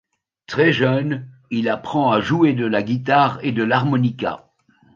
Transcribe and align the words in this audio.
Très 0.47 0.73
jeune, 0.73 1.27
il 1.51 1.69
apprend 1.69 2.11
à 2.11 2.21
jouer 2.21 2.53
de 2.53 2.65
la 2.65 2.81
guitare 2.81 3.37
et 3.43 3.51
de 3.51 3.61
l'harmonica. 3.61 4.49